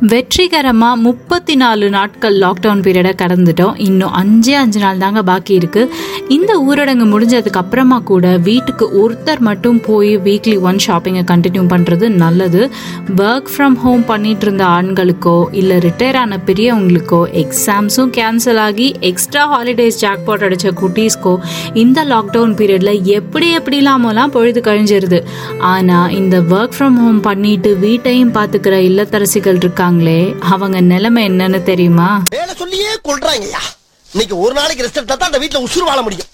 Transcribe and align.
வெற்றிகரமாக 0.00 0.96
முப்பத்தி 1.04 1.54
நாலு 1.54 1.86
நாட்கள் 1.90 2.36
லாக்டவுன் 2.42 2.82
பீரியடை 2.84 3.12
கடந்துட்டோம். 3.22 3.78
இன்னும் 3.86 4.12
அஞ்சே 4.20 4.52
அஞ்சு 4.60 4.80
நாள் 4.80 4.98
தாங்க 4.98 5.22
பாக்கி 5.22 5.54
இருக்கு. 5.54 5.82
இந்த 6.28 6.52
ஊரடங்கு 6.66 7.06
முடிஞ்சதுக்கு 7.12 7.60
அப்புறமா 7.60 7.98
கூட 8.10 8.36
வீட்டுக்கு 8.48 8.86
ஒருத்தர் 9.00 9.38
மட்டும் 9.38 9.80
போய் 9.86 10.12
வீக்லி 10.26 10.60
ஒன் 10.68 10.78
ஷாப்பிங்கை 10.86 11.22
கண்டினியூ 11.32 11.64
பண்ணுறது 11.72 12.08
நல்லது. 12.22 12.70
ஒர்க் 13.16 13.50
ஃப்ரம் 13.54 13.78
ஹோம் 13.84 14.04
பண்ணிட்டு 14.04 14.46
இருந்த 14.46 14.64
ஆண்களுக்கோ 14.64 15.48
இல்லை 15.62 15.78
ரிட்டையர் 15.86 16.18
ஆன 16.22 16.38
பெரியவங்களுக்கோ 16.50 17.20
எக்ஸாம்ஸும் 17.42 18.12
கேன்சல் 18.18 18.62
ஆகி 18.66 18.94
எக்ஸ்ட்ரா 19.10 19.44
ஹாலிடேஸ் 19.54 20.00
ஜாக்பாட் 20.04 20.46
அடித்த 20.48 20.72
குட்டீஸ்க்கோ 20.82 21.34
இந்த 21.84 22.04
லாக்டவுன் 22.04 22.56
பீரியடில் 22.60 23.02
எப்படி 23.18 23.50
எப்படி 23.52 23.86
இல்லாமலாம் 23.86 24.34
பொழுது 24.38 24.60
கழிஞ்சிருது. 24.60 25.20
ஆனால் 25.74 26.14
இந்த 26.20 26.38
ஒர்க் 26.40 26.78
ஃப்ரம் 26.78 27.00
ஹோம் 27.02 27.20
பண்ணிட்டு 27.20 27.76
வீட்டையும் 27.76 28.34
பார்த்துக்கிற 28.38 28.78
இல்லத்தரசிகள் 28.90 29.62
இருக்காங்களே 29.88 30.22
அவங்க 30.54 30.78
நிலைமை 30.92 31.20
என்னன்னு 31.28 31.60
தெரியுமா? 31.68 32.08
வேலை 32.30 32.54
சொல்லியே 32.62 32.90
கொள்றாங்கய்யா 33.08 33.62
இன்னைக்கு 34.12 34.34
ஒரு 34.44 34.54
நாளைக்கு 34.58 34.84
ரெஸ்ட் 34.84 34.98
எடுத்தா 35.00 35.14
தான் 35.14 35.30
அந்த 35.30 35.40
வீட்டுல 35.44 35.62
உசுறு 35.66 35.84
வாழ 35.90 36.00
முடியும். 36.06 36.26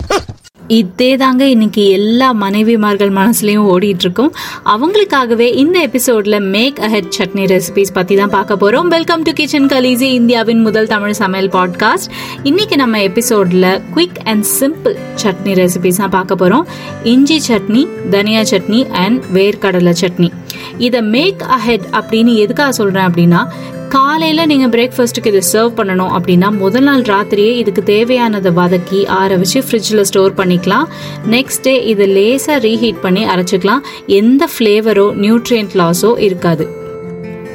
இதே 0.76 1.08
தாங்க 1.22 1.42
இன்னைக்கு 1.54 1.82
எல்லா 1.96 2.28
மனைவிமார்கள் 2.42 3.10
மனசுலயும் 3.18 3.66
ஓடிட்டு 3.72 4.04
இருக்கும் 4.06 4.30
அவங்களுக்காகவே 4.72 5.48
இந்த 5.62 5.76
எபிசோட்ல 5.88 6.36
மேக் 6.54 6.78
அஹெட் 6.86 7.10
சட்னி 7.16 7.44
ரெசிபிஸ் 7.52 7.94
பத்தி 7.98 8.14
தான் 8.20 8.32
பார்க்க 8.36 8.60
போறோம். 8.62 8.88
வெல்கம் 8.94 9.24
டு 9.26 9.32
கிச்சன் 9.40 9.68
கலீசி 9.72 10.08
இந்தியாவின் 10.20 10.62
முதல் 10.66 10.90
தமிழ் 10.94 11.18
சமையல் 11.22 11.50
பாட்காஸ்ட் 11.56 12.08
இன்னைக்கு 12.50 12.78
நம்ம 12.82 13.02
எபிசோட்ல 13.08 13.74
quick 13.96 14.20
and 14.32 14.46
simple 14.60 14.96
chutney 15.24 15.54
recipes 15.62 16.02
தான் 16.04 16.16
பார்க்க 16.16 16.42
போறோம். 16.42 16.66
இஞ்சி 17.14 17.38
சட்னி 17.50 17.84
தனியா 18.16 18.44
சட்னி 18.54 18.82
அண்ட் 19.04 19.22
வேர்க்கடலை 19.38 19.94
சட்னி. 20.04 20.30
இதை 20.78 21.02
மேக் 21.02 21.42
அஹெட் 21.58 21.86
அப்படின்னு 21.92 22.34
எதுக்காக 22.34 22.72
சொல்கிறேன் 22.72 23.08
அப்படின்னா 23.10 23.48
காலையில் 23.88 24.46
நீங்கள் 24.46 24.70
பிரேக்ஃபாஸ்ட்டுக்கு 24.70 25.26
இதை 25.26 25.42
சர்வ் 25.52 25.76
பண்ணணும் 25.78 26.12
அப்படின்னா 26.16 26.50
முதல் 26.52 26.82
நாள் 26.82 27.02
ராத்திரியே 27.02 27.52
இதுக்கு 27.62 27.82
தேவையானதை 27.82 28.52
வதக்கி 28.60 29.06
ஆற 29.06 29.36
வச்சு 29.36 29.62
ஃப்ரிட்ஜில் 29.66 30.00
ஸ்டோர் 30.00 30.34
பண்ணிக்கலாம். 30.34 30.86
நெக்ஸ்ட் 31.26 31.60
டே 31.60 31.84
இதை 31.84 32.06
லேசாக 32.06 32.58
ரீஹீட் 32.68 33.00
பண்ணி 33.00 33.24
அரைச்சிக்கலாம். 33.24 33.84
எந்த 34.06 34.48
ஃப்ளேவரோ 34.54 35.06
நியூட்ரியன்ட் 35.24 35.76
லாஸோ 35.82 36.18
இருக்காது. 36.18 36.66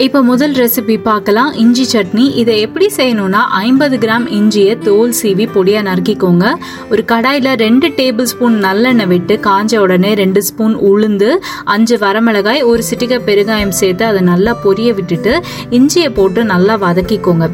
இப்போ 0.06 0.20
முதல் 0.30 0.54
ரெசிபி 0.60 0.96
பார்க்கலாம். 1.08 1.50
இஞ்சி 1.62 1.86
சட்னி. 1.92 2.26
இதை 2.42 2.54
எப்படி 2.66 2.86
செய்யணும்னா 2.98 3.42
ஐம்பது 3.66 3.96
கிராம் 4.04 4.28
இஞ்சியை 4.38 4.76
தோல் 4.86 5.16
சீவி 5.18 5.46
பொடியாக 5.56 5.88
நறுக்கிக்கோங்க. 5.88 6.46
ஒரு 6.92 7.04
கடாயில் 7.12 7.50
ரெண்டு 7.64 7.88
டேபிள் 7.98 8.30
ஸ்பூன் 8.32 8.56
நல்லெண்ணெய் 8.66 9.10
விட்டு 9.14 9.36
காஞ்ச 9.48 9.82
உடனே 9.86 10.12
ரெண்டு 10.22 10.44
ஸ்பூன் 10.50 10.76
உளுந்து 10.92 11.30
அஞ்சு 11.76 11.98
வரமிளகாய் 12.06 12.64
ஒரு 12.72 12.84
சிட்டிகை 12.90 13.20
பெருங்காயம் 13.28 13.78
சேர்த்து 13.82 14.06
அதை 14.12 14.22
நல்லா 14.32 14.54
பொரிய 14.66 14.92
விட்டுட்டு 15.00 15.36
இஞ்சியை 15.80 16.12
போட்டு 16.20 16.44
நல்லா 16.54 16.78
வதக்கிக்கோங்க. 16.86 17.48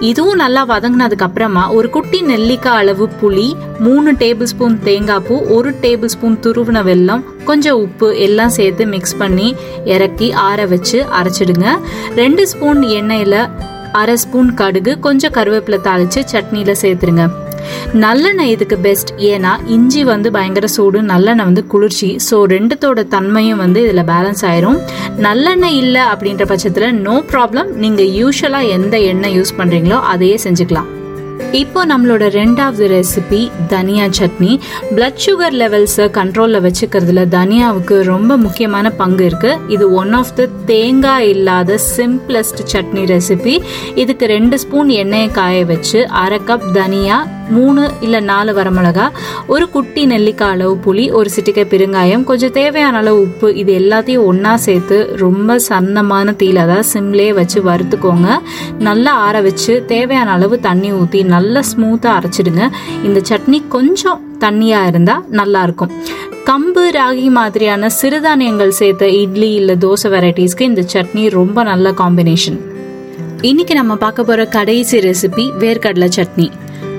இதுவும் 0.00 0.36
நல்லா 0.36 0.62
வதங்கினதுக்கு 0.66 1.24
அப்புறமா 1.26 1.70
ஒரு 1.70 1.90
குட்டி 1.90 2.22
நெல்லிக்காய் 2.22 2.78
அளவு 2.80 3.08
புளி 3.20 3.54
மூணு 3.78 4.12
டேபிள் 4.12 4.42
ஸ்பூன் 4.42 4.78
தேங்காய் 4.82 5.20
பூ 5.20 5.40
ஒரு 5.46 5.70
டேபிள் 5.80 6.04
ஸ்பூன் 6.04 6.38
துருவின 6.42 6.82
வெல்லம் 6.82 7.24
கொஞ்சம் 7.44 7.80
உப்பு 7.80 8.18
எல்லாம் 8.18 8.48
சேர்த்து 8.48 8.86
மிக்ஸ் 8.86 9.16
பண்ணி 9.16 9.54
இறக்கி 9.84 10.32
ஆற 10.32 10.66
வச்சு 10.66 11.04
அரைச்சிடுங்க. 11.20 11.78
ரெண்டு 12.14 12.48
ஸ்பூன் 12.48 12.82
எண்ணெயில் 12.82 13.50
அரை 13.92 14.16
ஸ்பூன் 14.16 14.54
கடுகு 14.54 15.00
கொஞ்சம் 15.00 15.32
கருவேப்பிலை 15.32 15.80
தாளிச்சு 15.88 16.22
சட்னியில் 16.32 16.80
சேர்த்துருங்க. 16.82 17.26
நல்லெண்ணெய் 18.04 18.52
இதுக்கு 18.54 18.78
பெஸ்ட் 18.86 19.12
ஏன்னா 19.30 19.52
இஞ்சி 19.76 20.04
வந்து 20.12 20.30
பயங்கர 20.36 20.66
சூடு 20.76 21.00
நல்லெண்ணெய் 21.12 21.48
வந்து 21.50 21.64
குளிர்ச்சி. 21.74 22.10
ஸோ 22.28 22.38
ரெண்டுத்தோட 22.54 23.06
தன்மையும் 23.16 23.62
வந்து 23.64 23.82
இதில் 23.86 24.08
பேலன்ஸ் 24.12 24.44
ஆயிரும். 24.50 24.78
நல்லெண்ணெய் 25.26 25.80
இல்லை 25.82 26.04
அப்படின்ற 26.12 26.46
பட்சத்தில் 26.52 27.00
நோ 27.08 27.16
ப்ராப்ளம் 27.32 27.72
நீங்கள் 27.84 28.12
யூஸ்வலாக 28.20 28.74
எந்த 28.78 28.98
எண்ணெய் 29.12 29.36
யூஸ் 29.38 29.58
பண்ணுறீங்களோ 29.60 30.00
அதையே 30.14 30.38
செஞ்சுக்கலாம். 30.46 30.90
இப்போ 31.38 31.86
நம்மளோட 31.86 32.24
ரெண்டாவது 32.28 32.86
ரெசிபி 32.92 33.50
தனியா 33.68 34.04
சட்னி. 34.04 34.60
பிளட் 34.94 35.20
சுகர் 35.26 35.56
லெவல்ஸை 35.62 36.06
கண்ட்ரோலில் 36.18 36.62
வச்சுக்கிறதுல 36.66 37.28
தனியாவுக்கு 37.28 38.02
ரொம்ப 38.02 38.36
முக்கியமான 38.36 38.90
பங்கு 38.90 39.24
இருக்கு. 39.24 39.58
இது 39.68 39.92
ஒன் 39.92 40.12
ஆஃப் 40.12 40.34
த 40.34 40.48
தேங்காய் 40.66 41.28
இல்லாத 41.28 41.78
சிம்பிளஸ்ட் 41.96 42.62
சட்னி 42.72 43.04
ரெசிபி 43.04 43.62
இதுக்கு 43.94 44.26
ரெண்டு 44.26 44.58
ஸ்பூன் 44.58 44.88
எண்ணெயை 44.88 45.30
காய 45.30 45.64
வச்சு 45.64 46.06
அரை 46.08 46.40
கப் 46.50 46.72
தனியா 46.72 47.26
மூணு 47.50 47.90
இல்லை 48.00 48.20
நாலு 48.20 48.52
வரமிளகா 48.52 49.10
ஒரு 49.46 49.70
குட்டி 49.70 50.06
நெல்லிக்காய் 50.06 50.50
அளவு 50.50 50.74
புளி 50.86 51.12
ஒரு 51.12 51.30
சிட்டிக்கை 51.36 51.64
பெருங்காயம் 51.70 52.24
கொஞ்சம் 52.24 52.50
தேவையான 52.50 52.96
அளவு 52.96 53.20
உப்பு 53.20 53.54
இது 53.54 53.72
எல்லாத்தையும் 53.78 54.24
ஒன்றா 54.24 54.56
சேர்த்து 54.56 55.16
ரொம்ப 55.16 55.58
சன்னமான 55.68 56.34
தீல 56.42 56.58
அதாவது 56.58 56.88
சிம்லேயே 56.92 57.32
வச்சு 57.32 57.62
வறுத்துக்கோங்க. 57.62 58.28
நல்லா 58.78 59.12
ஆற 59.12 59.40
வச்சு 59.40 59.84
தேவையான 59.86 60.30
அளவு 60.30 60.60
தண்ணி 60.60 60.92
ஊற்றி 60.92 61.20
நல்லா 61.34 61.60
ஸ்மூத்தாக 61.70 62.18
அரைச்சிடுங்க. 62.18 62.64
இந்த 63.04 63.20
சட்னி 63.30 63.60
கொஞ்சம் 63.68 64.22
தண்ணியாக 64.44 64.90
இருந்தால் 64.92 65.24
நல்லாயிருக்கும் 65.32 65.94
கம்பு 66.48 66.84
ராகி 66.96 67.26
மாதிரியான 67.38 67.88
சிறுதானியங்கள் 68.00 68.76
சேர்த்த 68.78 69.08
இட்லி 69.22 69.50
இல்லை 69.60 69.74
தோசை 69.84 70.10
வெரைட்டிஸ்க்கு 70.14 70.68
இந்த 70.70 70.84
சட்னி 70.92 71.24
ரொம்ப 71.30 71.62
நல்ல 71.62 71.90
காம்பினேஷன் 72.00 72.58
இன்னைக்கு 73.48 73.74
நம்ம 73.74 73.96
பார்க்க 74.04 74.24
போகிற 74.24 74.44
கடைசி 74.54 74.96
ரெசிபி 74.98 75.44
வேர்க்கடலை 75.62 76.08
சட்னி. 76.16 76.46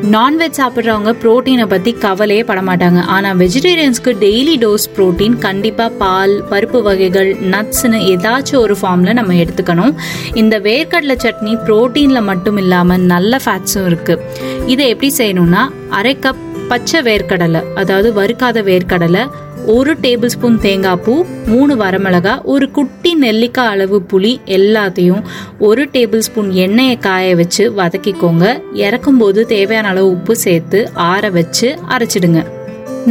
நான்வெஜ் 0.03 0.57
சாப்பிட்றவங்க 0.57 1.13
ப்ரோட்டீனை 1.21 1.65
பற்றி 1.67 1.91
கவலையே 1.91 2.43
பட 2.43 2.61
மாட்டாங்க 2.61 2.99
ஆனால் 3.01 3.37
வெஜிடேரியன்ஸ்க்கு 3.37 4.13
டெய்லி 4.19 4.57
டோஸ் 4.57 4.89
ப்ரோட்டீன் 4.97 5.37
கண்டிப்பாக 5.37 5.89
பால் 5.89 6.43
பருப்பு 6.49 6.81
வகைகள் 6.81 7.35
நட்ஸ்னு 7.35 7.97
ஏதாச்சும் 7.97 8.59
ஒரு 8.59 8.75
ஃபார்மில் 8.81 9.13
நம்ம 9.13 9.33
எடுத்துக்கணும். 9.33 9.95
இந்த 10.33 10.59
வேர்க்கடலை 10.59 11.15
சட்னி 11.23 11.55
ப்ரோட்டீனில் 11.55 12.21
மட்டும் 12.21 12.57
இல்லாமல் 12.57 12.99
நல்ல 12.99 13.39
ஃபேட்ஸும் 13.45 13.85
இருக்குது 13.85 14.23
இதை 14.65 14.89
எப்படி 14.89 15.13
செய்யணும்னா 15.17 15.69
அரை 15.89 16.19
கப் 16.19 16.67
பச்சை 16.67 17.01
வேர்க்கடலை 17.01 17.61
அதாவது 17.75 18.13
வறுக்காத 18.13 18.61
வேர்க்கடலை 18.61 19.29
ஒரு 19.73 19.91
டேபிள் 20.03 20.31
ஸ்பூன் 20.33 20.59
தேங்காய் 20.65 20.99
பூ 21.05 21.13
மூணு 21.51 21.73
வரமிளகா 21.81 22.33
ஒரு 22.53 22.65
குட்டி 22.75 23.11
நெல்லிக்காய் 23.23 23.71
அளவு 23.73 23.97
புளி 24.11 24.31
எல்லாத்தையும் 24.57 25.23
ஒரு 25.67 25.83
டேபிள் 25.95 26.23
ஸ்பூன் 26.27 26.49
எண்ணெயை 26.65 26.95
காய 27.05 27.35
வச்சு 27.39 27.63
வதக்கிக்கோங்க. 27.79 28.45
இறக்கும்போது 28.85 29.41
தேவையான 29.53 29.89
அளவு 29.93 30.09
உப்பு 30.15 30.35
சேர்த்து 30.45 30.79
ஆற 31.09 31.29
வச்சு 31.37 31.67
அரைச்சிடுங்க. 31.95 32.41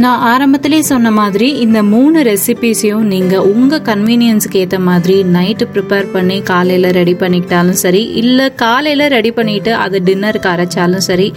நான் 0.03 0.23
ஆரம்பத்திலே 0.31 0.79
சொன்ன 0.89 1.11
மாதிரி 1.19 1.47
இந்த 1.65 1.79
மூணு 1.93 2.19
ரெசிபிஸையும் 2.29 3.07
நீங்கள் 3.13 3.45
உங்கள் 3.51 3.85
கன்வீனியன்ஸுக்கு 3.89 4.61
ஏற்ற 4.63 4.79
மாதிரி 4.89 5.15
நைட்டு 5.35 5.67
ப்ரிப்பேர் 5.73 6.11
பண்ணி 6.15 6.37
காலையில் 6.51 6.89
ரெடி 6.99 7.15
பண்ணிக்கிட்டாலும் 7.23 7.81
சரி 7.83 8.01
இல்லை 8.21 8.47
காலையில் 8.63 9.11
ரெடி 9.15 9.33
பண்ணிவிட்டு 9.39 9.73
அது 9.85 9.99
டின்னருக்கு 10.09 10.51
அரைச்சாலும் 10.53 11.07
சரி 11.09 11.27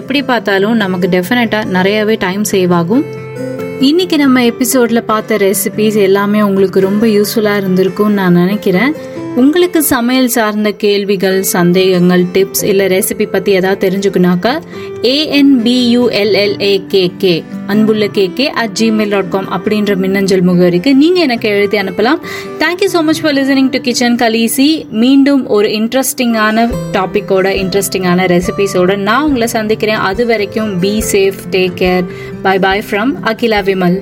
எப்படி 0.00 0.22
பார்த்தாலும் 0.32 0.76
நமக்கு 0.84 1.08
டெஃபினட்டாக 1.16 1.72
நிறையவே 1.78 2.16
டைம் 2.26 2.44
சேவ் 2.52 2.74
ஆகும். 2.80 3.04
இன்னைக்கு 3.80 4.16
நம்ம 4.16 4.42
எபிசோட்ல 4.42 5.00
பார்த்த 5.00 5.36
ரெசிபிஸ் 5.36 6.00
எல்லாமே 6.02 6.42
உங்களுக்கு 6.42 6.80
ரொம்ப 6.80 7.06
யூஸ்ஃபுல்லாக 7.06 7.60
இருந்திருக்கும்னு 7.60 8.10
நான் 8.10 8.32
நினைக்கிறேன். 8.32 8.94
உங்களுக்கு 9.40 9.80
சமையல் 9.94 10.30
சார்ந்த 10.34 10.68
கேள்விகள் 10.82 11.38
சந்தேகங்கள் 11.54 12.22
டிப்ஸ் 12.34 12.62
இல்லை 12.70 12.84
ரெசிபி 12.92 13.26
பற்றி 13.34 13.50
ஏதாவது 13.58 13.80
தெரிஞ்சுக்கணாக்கா 13.84 14.52
ஏஎன்பியூஎல்எல்ஏகேகே 15.14 17.34
அன்புள்ள 17.72 18.04
KK 18.18 18.46
at 18.62 18.74
Gmail 18.80 19.12
dot 19.14 19.30
com 19.34 19.48
அப்படின்ற 19.56 19.94
மின்னஞ்சல் 20.04 20.44
முகவரிக்கு 20.48 20.90
நீங்கள் 21.02 21.24
எனக்கு 21.26 21.46
எழுதி 21.54 21.76
அனுப்பலாம். 21.82 22.20
Thank you 22.62 22.88
so 22.94 23.02
much 23.08 23.20
for 23.22 23.36
listening 23.40 23.70
to 23.74 23.80
kitchen 23.88 24.18
Khaleesi 24.24 24.68
மீண்டும் 25.04 25.42
ஒரு 25.56 25.70
இன்ட்ரெஸ்டிங்கான 25.80 26.66
டாப்பிக்கோட 26.96 27.46
இன்ட்ரெஸ்டிங்கான 27.62 28.28
ரெசிபிஸோட 28.34 28.90
நான் 29.08 29.26
உங்களை 29.28 29.48
சந்திக்கிறேன். 29.58 30.02
அது 30.10 30.24
வரைக்கும் 30.32 30.70
be 30.84 30.94
safe 31.12 31.42
take 31.56 31.76
care 31.82 32.06
bye 32.46 32.56
bye 32.66 32.86
from 32.90 33.12
Akila 33.32 33.60
Vimal 33.70 33.98